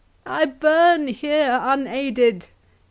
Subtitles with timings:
[0.25, 2.47] —I burn here unaided!